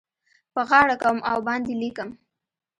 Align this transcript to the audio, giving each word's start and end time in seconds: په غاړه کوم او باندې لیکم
په 0.53 0.61
غاړه 0.69 0.95
کوم 1.03 1.17
او 1.31 1.37
باندې 1.47 1.73
لیکم 1.81 2.09